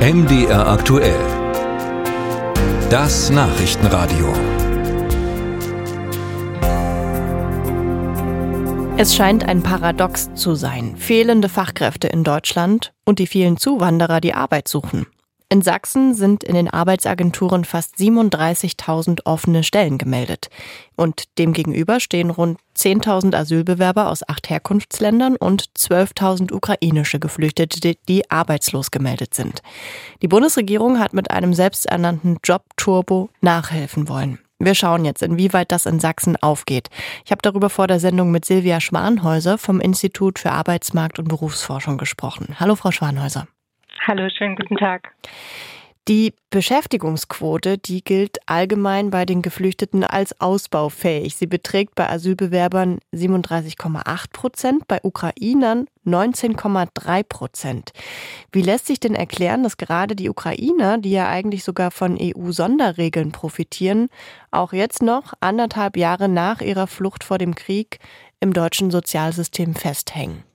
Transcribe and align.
MDR 0.00 0.66
aktuell. 0.66 1.20
Das 2.88 3.28
Nachrichtenradio. 3.28 4.32
Es 8.96 9.14
scheint 9.14 9.44
ein 9.44 9.62
Paradox 9.62 10.32
zu 10.32 10.54
sein. 10.54 10.96
Fehlende 10.96 11.50
Fachkräfte 11.50 12.08
in 12.08 12.24
Deutschland 12.24 12.94
und 13.04 13.18
die 13.18 13.26
vielen 13.26 13.58
Zuwanderer, 13.58 14.22
die 14.22 14.32
Arbeit 14.32 14.68
suchen. 14.68 15.06
In 15.52 15.62
Sachsen 15.62 16.14
sind 16.14 16.44
in 16.44 16.54
den 16.54 16.70
Arbeitsagenturen 16.70 17.64
fast 17.64 17.96
37.000 17.96 19.22
offene 19.24 19.64
Stellen 19.64 19.98
gemeldet. 19.98 20.48
Und 20.94 21.24
demgegenüber 21.38 21.98
stehen 21.98 22.30
rund 22.30 22.60
10.000 22.76 23.34
Asylbewerber 23.34 24.10
aus 24.10 24.26
acht 24.28 24.48
Herkunftsländern 24.48 25.34
und 25.34 25.64
12.000 25.76 26.52
ukrainische 26.52 27.18
Geflüchtete, 27.18 27.96
die 28.08 28.30
arbeitslos 28.30 28.92
gemeldet 28.92 29.34
sind. 29.34 29.60
Die 30.22 30.28
Bundesregierung 30.28 31.00
hat 31.00 31.14
mit 31.14 31.32
einem 31.32 31.52
selbsternannten 31.52 32.38
Job-Turbo 32.44 33.30
nachhelfen 33.40 34.08
wollen. 34.08 34.38
Wir 34.60 34.76
schauen 34.76 35.04
jetzt, 35.04 35.22
inwieweit 35.22 35.72
das 35.72 35.84
in 35.84 35.98
Sachsen 35.98 36.36
aufgeht. 36.36 36.90
Ich 37.24 37.32
habe 37.32 37.42
darüber 37.42 37.70
vor 37.70 37.88
der 37.88 37.98
Sendung 37.98 38.30
mit 38.30 38.44
Silvia 38.44 38.80
Schwanhäuser 38.80 39.58
vom 39.58 39.80
Institut 39.80 40.38
für 40.38 40.52
Arbeitsmarkt 40.52 41.18
und 41.18 41.26
Berufsforschung 41.26 41.98
gesprochen. 41.98 42.54
Hallo, 42.60 42.76
Frau 42.76 42.92
Schwanhäuser. 42.92 43.48
Hallo, 44.06 44.28
schönen 44.30 44.56
guten 44.56 44.76
Tag. 44.76 45.12
Die 46.08 46.32
Beschäftigungsquote, 46.48 47.76
die 47.76 48.02
gilt 48.02 48.38
allgemein 48.46 49.10
bei 49.10 49.26
den 49.26 49.42
Geflüchteten 49.42 50.02
als 50.02 50.40
ausbaufähig. 50.40 51.36
Sie 51.36 51.46
beträgt 51.46 51.94
bei 51.94 52.08
Asylbewerbern 52.08 52.98
37,8 53.14 54.32
Prozent, 54.32 54.88
bei 54.88 54.98
Ukrainern 55.02 55.86
19,3 56.06 57.22
Prozent. 57.22 57.92
Wie 58.50 58.62
lässt 58.62 58.86
sich 58.86 58.98
denn 58.98 59.14
erklären, 59.14 59.62
dass 59.62 59.76
gerade 59.76 60.16
die 60.16 60.30
Ukrainer, 60.30 60.96
die 60.96 61.12
ja 61.12 61.28
eigentlich 61.28 61.62
sogar 61.62 61.90
von 61.90 62.18
EU-Sonderregeln 62.18 63.32
profitieren, 63.32 64.08
auch 64.50 64.72
jetzt 64.72 65.02
noch 65.02 65.34
anderthalb 65.40 65.98
Jahre 65.98 66.28
nach 66.28 66.62
ihrer 66.62 66.86
Flucht 66.86 67.22
vor 67.22 67.36
dem 67.36 67.54
Krieg 67.54 67.98
im 68.40 68.54
deutschen 68.54 68.90
Sozialsystem 68.90 69.74
festhängen? 69.74 70.49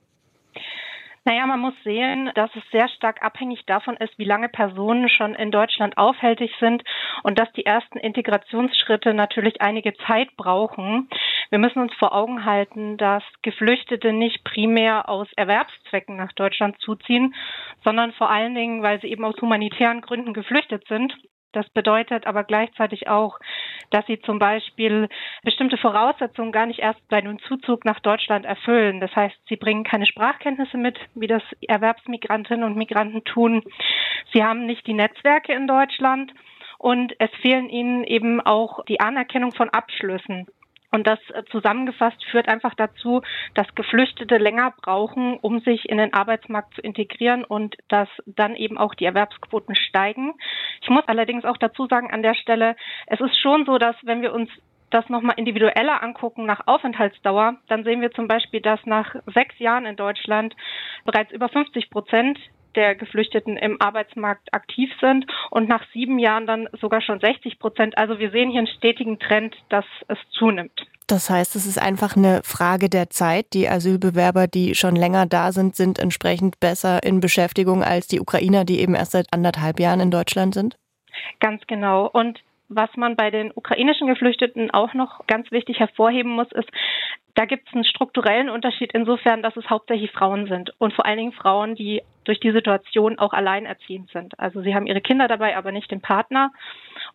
Naja, 1.28 1.48
man 1.48 1.60
muss 1.60 1.74
sehen, 1.84 2.32
dass 2.36 2.52
es 2.56 2.62
sehr 2.72 2.88
stark 2.88 3.24
abhängig 3.24 3.66
davon 3.66 3.98
ist, 3.98 4.16
wie 4.20 4.26
lange 4.26 4.48
Personen 4.48 5.10
schon 5.10 5.34
in 5.34 5.50
Deutschland 5.50 5.98
aufhältig 5.98 6.52
sind 6.60 6.84
und 7.24 7.40
dass 7.40 7.52
die 7.54 7.66
ersten 7.66 7.98
Integrationsschritte 7.98 9.12
natürlich 9.16 9.60
einige 9.60 9.96
Zeit 10.06 10.38
brauchen. 10.38 11.10
Wir 11.50 11.58
müssen 11.58 11.80
uns 11.80 11.96
vor 11.96 12.14
Augen 12.14 12.46
halten, 12.46 12.98
dass 12.98 13.24
Geflüchtete 13.42 14.14
nicht 14.14 14.44
primär 14.44 15.10
aus 15.10 15.28
Erwerbszwecken 15.36 16.16
nach 16.16 16.32
Deutschland 16.34 16.80
zuziehen, 16.80 17.34
sondern 17.84 18.14
vor 18.14 18.30
allen 18.30 18.54
Dingen, 18.54 18.84
weil 18.84 19.02
sie 19.02 19.08
eben 19.08 19.26
aus 19.26 19.42
humanitären 19.42 20.02
Gründen 20.02 20.34
geflüchtet 20.34 20.88
sind 20.88 21.18
das 21.56 21.70
bedeutet 21.70 22.28
aber 22.28 22.44
gleichzeitig 22.44 23.08
auch, 23.08 23.40
dass 23.92 24.06
sie 24.08 24.20
zum 24.22 24.40
Beispiel 24.40 25.08
bestimmte 25.44 25.78
Voraussetzungen 25.78 26.52
gar 26.52 26.66
nicht 26.66 26.80
erst 26.80 27.08
bei 27.08 27.18
einem 27.18 27.40
Zuzug 27.40 27.86
nach 27.86 28.00
Deutschland 28.00 28.46
erfüllen. 28.46 29.00
Das 29.00 29.16
heißt, 29.16 29.36
sie 29.48 29.56
bringen 29.56 29.84
keine 29.84 30.06
Sprachkenntnisse 30.06 30.78
mit, 30.78 30.98
wie 31.14 31.28
das 31.28 31.44
Erwerbsmigrantinnen 31.62 32.64
und 32.64 32.78
Migranten 32.78 33.24
tun. 33.24 33.64
Sie 34.34 34.44
haben 34.44 34.66
nicht 34.66 34.86
die 34.88 34.94
Netzwerke 34.94 35.54
in 35.54 35.68
Deutschland 35.68 36.34
und 36.78 37.14
es 37.20 37.32
fehlen 37.42 37.70
ihnen 37.70 38.04
eben 38.04 38.42
auch 38.42 38.84
die 38.86 39.00
Anerkennung 39.00 39.52
von 39.54 39.70
Abschlüssen. 39.70 40.48
Und 40.96 41.06
das 41.06 41.20
äh, 41.34 41.44
zusammengefasst 41.52 42.24
führt 42.32 42.48
einfach 42.48 42.74
dazu, 42.74 43.22
dass 43.54 43.68
Geflüchtete 43.76 44.38
länger 44.38 44.74
brauchen, 44.82 45.38
um 45.42 45.60
sich 45.60 45.90
in 45.90 45.98
den 45.98 46.14
Arbeitsmarkt 46.14 46.74
zu 46.76 46.82
integrieren 46.82 47.44
und 47.44 47.76
dass 47.90 48.08
dann 48.26 48.56
eben 48.56 48.78
auch 48.78 48.96
die 48.96 49.04
Erwerbsquoten 49.04 49.76
steigen. 49.76 50.36
Ich 50.82 50.90
muss 50.90 51.04
allerdings 51.08 51.44
auch 51.44 51.58
dazu 51.58 51.86
sagen 51.88 52.12
an 52.14 52.24
der 52.24 52.34
Stelle, 52.34 52.78
es 53.08 53.20
ist 53.20 53.38
schon 53.42 53.66
so, 53.66 53.78
dass 53.78 53.98
wenn 54.04 54.22
wir 54.22 54.34
uns 54.34 54.50
das 54.92 55.10
nochmal 55.10 55.36
individueller 55.38 56.02
angucken 56.02 56.46
nach 56.46 56.68
Aufenthaltsdauer, 56.68 57.58
dann 57.68 57.84
sehen 57.84 58.02
wir 58.02 58.12
zum 58.12 58.28
Beispiel, 58.28 58.62
dass 58.62 58.80
nach 58.86 59.16
sechs 59.34 59.58
Jahren 59.60 59.86
in 59.86 59.96
Deutschland 59.96 60.56
bereits 61.06 61.32
über 61.32 61.50
50 61.50 61.90
Prozent 61.90 62.40
der 62.76 62.96
Geflüchteten 62.96 63.58
im 63.58 63.82
Arbeitsmarkt 63.82 64.54
aktiv 64.54 64.92
sind 65.00 65.26
und 65.50 65.70
nach 65.70 65.84
sieben 65.94 66.20
Jahren 66.20 66.46
dann 66.46 66.68
sogar 66.80 67.02
schon 67.02 67.20
60 67.20 67.58
Prozent. 67.60 67.98
Also 67.98 68.20
wir 68.20 68.32
sehen 68.32 68.50
hier 68.50 68.60
einen 68.60 68.68
stetigen 68.68 69.18
Trend, 69.20 69.56
dass 69.70 69.86
es 70.08 70.18
zunimmt. 70.32 70.86
Das 71.08 71.30
heißt, 71.30 71.56
es 71.56 71.68
ist 71.68 71.80
einfach 71.80 72.18
eine 72.18 72.42
Frage 72.44 72.90
der 72.90 73.10
Zeit. 73.10 73.54
Die 73.54 73.70
Asylbewerber, 73.70 74.48
die 74.48 74.74
schon 74.74 74.96
länger 74.96 75.28
da 75.28 75.52
sind, 75.52 75.76
sind 75.76 76.00
entsprechend 76.00 76.60
besser 76.60 77.04
in 77.04 77.20
Beschäftigung 77.20 77.84
als 77.84 78.08
die 78.08 78.20
Ukrainer, 78.20 78.66
die 78.66 78.80
eben 78.80 78.96
erst 78.96 79.12
seit 79.12 79.32
anderthalb 79.32 79.80
Jahren 79.80 80.00
in 80.00 80.12
Deutschland 80.12 80.56
sind? 80.56 80.78
Ganz 81.40 81.62
genau. 81.68 82.08
Und 82.08 82.40
was 82.70 82.90
man 82.96 83.16
bei 83.16 83.32
den 83.32 83.52
ukrainischen 83.54 84.08
Geflüchteten 84.08 84.72
auch 84.72 84.94
noch 84.94 85.26
ganz 85.28 85.52
wichtig 85.52 85.80
hervorheben 85.80 86.32
muss, 86.32 86.52
ist, 86.52 86.70
da 87.36 87.46
gibt 87.46 87.68
es 87.68 87.74
einen 87.74 87.84
strukturellen 87.84 88.50
Unterschied 88.50 88.94
insofern, 88.94 89.44
dass 89.44 89.56
es 89.58 89.70
hauptsächlich 89.70 90.12
Frauen 90.12 90.48
sind 90.48 90.72
und 90.80 90.94
vor 90.94 91.06
allen 91.06 91.18
Dingen 91.18 91.32
Frauen, 91.34 91.76
die 91.76 92.02
durch 92.24 92.40
die 92.40 92.52
Situation 92.52 93.20
auch 93.20 93.34
alleinerziehend 93.34 94.10
sind. 94.12 94.40
Also 94.40 94.62
sie 94.62 94.74
haben 94.74 94.88
ihre 94.88 95.02
Kinder 95.02 95.28
dabei, 95.28 95.58
aber 95.58 95.72
nicht 95.72 95.92
den 95.92 96.02
Partner. 96.02 96.52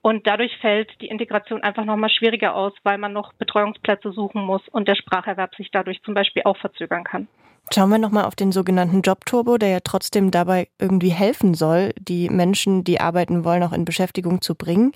Und 0.03 0.27
dadurch 0.27 0.57
fällt 0.59 0.91
die 1.01 1.09
Integration 1.09 1.63
einfach 1.63 1.85
nochmal 1.85 2.11
schwieriger 2.11 2.55
aus, 2.55 2.75
weil 2.85 2.99
man 2.99 3.13
noch 3.13 3.33
Betreuungsplätze 3.35 4.13
suchen 4.13 4.45
muss 4.45 4.67
und 4.69 4.89
der 4.89 4.95
Spracherwerb 4.95 5.55
sich 5.55 5.71
dadurch 5.71 6.03
zum 6.03 6.15
Beispiel 6.15 6.43
auch 6.45 6.57
verzögern 6.59 7.05
kann. 7.05 7.27
Schauen 7.73 7.91
wir 7.91 7.99
nochmal 7.99 8.25
auf 8.25 8.35
den 8.35 8.51
sogenannten 8.51 9.03
Jobturbo, 9.03 9.57
der 9.57 9.69
ja 9.69 9.79
trotzdem 9.81 10.31
dabei 10.31 10.69
irgendwie 10.79 11.11
helfen 11.11 11.55
soll, 11.55 11.93
die 12.01 12.29
Menschen, 12.29 12.83
die 12.83 13.01
arbeiten 13.01 13.45
wollen, 13.45 13.63
auch 13.63 13.73
in 13.73 13.85
Beschäftigung 13.85 14.41
zu 14.41 14.57
bringen. 14.57 14.93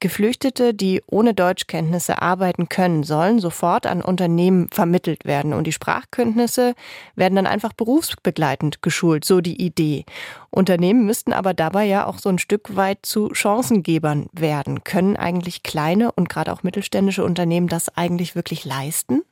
Geflüchtete, 0.00 0.74
die 0.74 1.02
ohne 1.06 1.34
Deutschkenntnisse 1.34 2.22
arbeiten 2.22 2.68
können, 2.68 3.02
sollen 3.02 3.40
sofort 3.40 3.84
an 3.84 4.00
Unternehmen 4.00 4.68
vermittelt 4.70 5.24
werden 5.24 5.52
und 5.52 5.66
die 5.66 5.72
Sprachkenntnisse 5.72 6.74
werden 7.16 7.34
dann 7.34 7.46
einfach 7.46 7.72
berufsbegleitend 7.72 8.80
geschult, 8.80 9.24
so 9.24 9.40
die 9.40 9.60
Idee. 9.60 10.04
Unternehmen 10.50 11.04
müssten 11.04 11.32
aber 11.32 11.52
dabei 11.52 11.84
ja 11.84 12.06
auch 12.06 12.18
so 12.18 12.28
ein 12.28 12.38
Stück 12.38 12.76
weit 12.76 13.00
zu 13.02 13.34
Chancengebern 13.34 14.28
werden. 14.32 14.84
Können 14.84 15.16
eigentlich 15.16 15.64
kleine 15.64 16.12
und 16.12 16.28
gerade 16.28 16.52
auch 16.52 16.62
mittelständische 16.62 17.24
Unternehmen 17.24 17.66
das 17.66 17.94
eigentlich 17.96 18.36
wirklich 18.36 18.64
leisten? 18.64 19.22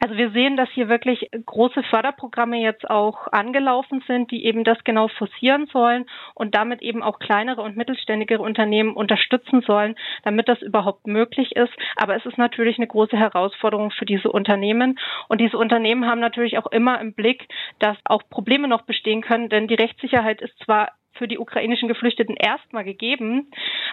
Also 0.00 0.16
wir 0.16 0.30
sehen, 0.30 0.56
dass 0.56 0.68
hier 0.70 0.88
wirklich 0.88 1.28
große 1.44 1.82
Förderprogramme 1.82 2.58
jetzt 2.58 2.88
auch 2.88 3.26
angelaufen 3.32 4.02
sind, 4.06 4.30
die 4.30 4.44
eben 4.44 4.62
das 4.62 4.82
genau 4.84 5.08
forcieren 5.08 5.66
sollen 5.72 6.06
und 6.34 6.54
damit 6.54 6.82
eben 6.82 7.02
auch 7.02 7.18
kleinere 7.18 7.62
und 7.62 7.76
mittelständige 7.76 8.38
Unternehmen 8.38 8.94
unterstützen 8.94 9.62
sollen, 9.62 9.96
damit 10.22 10.48
das 10.48 10.62
überhaupt 10.62 11.06
möglich 11.06 11.56
ist. 11.56 11.72
Aber 11.96 12.14
es 12.14 12.24
ist 12.26 12.38
natürlich 12.38 12.78
eine 12.78 12.86
große 12.86 13.16
Herausforderung 13.16 13.90
für 13.90 14.06
diese 14.06 14.30
Unternehmen. 14.30 14.98
Und 15.28 15.40
diese 15.40 15.58
Unternehmen 15.58 16.06
haben 16.06 16.20
natürlich 16.20 16.58
auch 16.58 16.70
immer 16.70 17.00
im 17.00 17.14
Blick, 17.14 17.48
dass 17.80 17.96
auch 18.04 18.22
Probleme 18.30 18.68
noch 18.68 18.82
bestehen 18.82 19.22
können, 19.22 19.48
denn 19.48 19.66
die 19.66 19.74
Rechtssicherheit 19.74 20.40
ist 20.40 20.56
zwar 20.64 20.92
für 21.18 21.28
die 21.28 21.38
ukrainischen 21.38 21.88
Geflüchteten 21.88 22.36
erstmal 22.36 22.84
gegeben. 22.84 23.50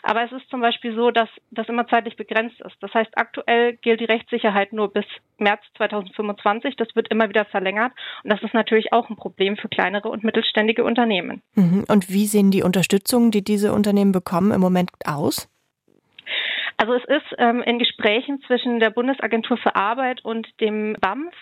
Aber 0.07 0.23
es 0.23 0.31
ist 0.31 0.47
zum 0.51 0.61
Beispiel 0.61 0.95
so, 0.95 1.09
dass 1.09 1.27
das 1.49 1.67
immer 1.67 1.87
zeitlich 1.87 2.15
begrenzt 2.15 2.61
ist. 2.61 2.75
Das 2.79 2.93
heißt, 2.93 3.17
aktuell 3.17 3.75
gilt 3.77 3.99
die 4.01 4.05
Rechtssicherheit 4.05 4.71
nur 4.71 4.93
bis 4.93 5.05
März 5.39 5.61
2025. 5.77 6.75
Das 6.75 6.87
wird 6.93 7.07
immer 7.09 7.27
wieder 7.27 7.43
verlängert. 7.45 7.91
Und 8.23 8.31
das 8.31 8.43
ist 8.43 8.53
natürlich 8.53 8.93
auch 8.93 9.09
ein 9.09 9.15
Problem 9.15 9.57
für 9.57 9.67
kleinere 9.67 10.09
und 10.09 10.23
mittelständige 10.23 10.83
Unternehmen. 10.83 11.41
Mhm. 11.55 11.85
Und 11.87 12.07
wie 12.07 12.27
sehen 12.27 12.51
die 12.51 12.61
Unterstützungen, 12.61 13.31
die 13.31 13.43
diese 13.43 13.73
Unternehmen 13.73 14.11
bekommen, 14.11 14.51
im 14.51 14.61
Moment 14.61 14.91
aus? 15.05 15.49
Also 16.77 16.93
es 16.93 17.05
ist 17.05 17.35
ähm, 17.37 17.61
in 17.63 17.79
Gesprächen 17.79 18.41
zwischen 18.47 18.79
der 18.79 18.89
Bundesagentur 18.89 19.57
für 19.57 19.75
Arbeit 19.75 20.23
und 20.25 20.47
dem 20.59 20.97
BAMF, 20.99 21.33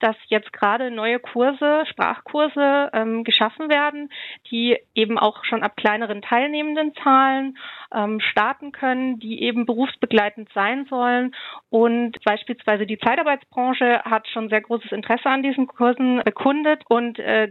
dass 0.00 0.16
jetzt 0.26 0.52
gerade 0.52 0.90
neue 0.90 1.18
Kurse, 1.18 1.84
Sprachkurse 1.86 2.90
ähm, 2.92 3.24
geschaffen 3.24 3.70
werden, 3.70 4.10
die 4.50 4.76
eben 4.94 5.18
auch 5.18 5.44
schon 5.44 5.62
ab 5.62 5.76
kleineren 5.76 6.20
teilnehmenden 6.20 6.94
Zahlen 7.02 7.56
ähm, 7.94 8.20
starten 8.20 8.72
können, 8.72 9.18
die 9.18 9.42
eben 9.42 9.64
berufsbegleitend 9.64 10.50
sein 10.54 10.86
sollen. 10.90 11.34
Und 11.70 12.22
beispielsweise 12.24 12.86
die 12.86 12.98
Zeitarbeitsbranche 12.98 14.02
hat 14.04 14.28
schon 14.28 14.50
sehr 14.50 14.60
großes 14.60 14.92
Interesse 14.92 15.30
an 15.30 15.42
diesen 15.42 15.66
Kursen 15.66 16.22
bekundet 16.24 16.82
und 16.88 17.18
äh, 17.18 17.50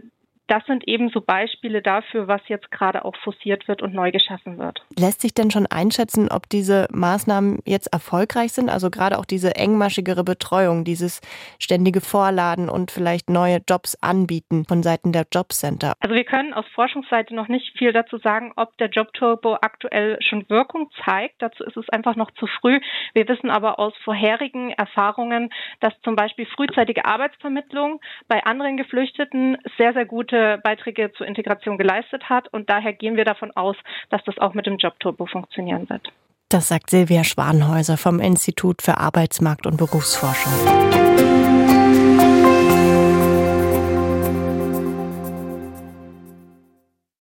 das 0.52 0.66
sind 0.66 0.86
eben 0.86 1.08
so 1.08 1.22
Beispiele 1.22 1.80
dafür, 1.80 2.28
was 2.28 2.42
jetzt 2.46 2.70
gerade 2.70 3.06
auch 3.06 3.16
forciert 3.24 3.68
wird 3.68 3.80
und 3.80 3.94
neu 3.94 4.10
geschaffen 4.12 4.58
wird. 4.58 4.84
Lässt 4.98 5.22
sich 5.22 5.32
denn 5.32 5.50
schon 5.50 5.66
einschätzen, 5.66 6.28
ob 6.30 6.46
diese 6.50 6.88
Maßnahmen 6.92 7.60
jetzt 7.64 7.90
erfolgreich 7.90 8.52
sind? 8.52 8.68
Also 8.68 8.90
gerade 8.90 9.18
auch 9.18 9.24
diese 9.24 9.56
engmaschigere 9.56 10.24
Betreuung, 10.24 10.84
dieses 10.84 11.22
ständige 11.58 12.02
Vorladen 12.02 12.68
und 12.68 12.90
vielleicht 12.90 13.30
neue 13.30 13.62
Jobs 13.66 13.96
anbieten 14.02 14.66
von 14.68 14.82
Seiten 14.82 15.12
der 15.12 15.24
Jobcenter? 15.32 15.94
Also 16.00 16.14
wir 16.14 16.24
können 16.24 16.52
aus 16.52 16.66
Forschungsseite 16.74 17.34
noch 17.34 17.48
nicht 17.48 17.78
viel 17.78 17.94
dazu 17.94 18.18
sagen, 18.18 18.52
ob 18.56 18.76
der 18.76 18.90
Jobturbo 18.90 19.56
aktuell 19.62 20.18
schon 20.20 20.46
Wirkung 20.50 20.90
zeigt. 21.02 21.36
Dazu 21.40 21.64
ist 21.64 21.78
es 21.78 21.88
einfach 21.88 22.14
noch 22.16 22.30
zu 22.32 22.46
früh. 22.46 22.78
Wir 23.14 23.26
wissen 23.26 23.48
aber 23.48 23.78
aus 23.78 23.94
vorherigen 24.04 24.72
Erfahrungen, 24.72 25.48
dass 25.80 25.94
zum 26.02 26.14
Beispiel 26.14 26.44
frühzeitige 26.44 27.06
Arbeitsvermittlung 27.06 28.02
bei 28.28 28.44
anderen 28.44 28.76
Geflüchteten 28.76 29.56
sehr, 29.78 29.94
sehr 29.94 30.04
gute 30.04 30.41
Beiträge 30.62 31.12
zur 31.16 31.26
Integration 31.26 31.78
geleistet 31.78 32.28
hat. 32.28 32.48
Und 32.52 32.68
daher 32.70 32.92
gehen 32.92 33.16
wir 33.16 33.24
davon 33.24 33.50
aus, 33.52 33.76
dass 34.10 34.22
das 34.24 34.38
auch 34.38 34.54
mit 34.54 34.66
dem 34.66 34.76
Jobturbo 34.76 35.26
funktionieren 35.26 35.88
wird. 35.88 36.12
Das 36.48 36.68
sagt 36.68 36.90
Silvia 36.90 37.24
Schwanhäuser 37.24 37.96
vom 37.96 38.20
Institut 38.20 38.82
für 38.82 38.98
Arbeitsmarkt 38.98 39.66
und 39.66 39.78
Berufsforschung. 39.78 40.52